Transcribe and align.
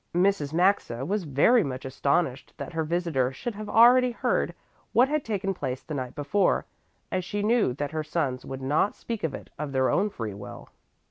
Mrs. 0.15 0.51
Maxa 0.51 1.05
was 1.05 1.25
very 1.25 1.63
much 1.63 1.85
astonished 1.85 2.53
that 2.57 2.73
her 2.73 2.83
visitor 2.83 3.31
should 3.31 3.53
have 3.53 3.69
already 3.69 4.09
heard 4.09 4.55
what 4.93 5.07
had 5.07 5.23
taken 5.23 5.53
place 5.53 5.83
the 5.83 5.93
night 5.93 6.15
before, 6.15 6.65
as 7.11 7.23
she 7.23 7.43
knew 7.43 7.75
that 7.75 7.91
her 7.91 8.03
sons 8.03 8.43
would 8.43 8.63
not 8.63 8.95
speak 8.95 9.23
of 9.23 9.35
it 9.35 9.51
of 9.59 9.73
their 9.73 9.91
own 9.91 10.09
free 10.09 10.33
will. 10.33 10.69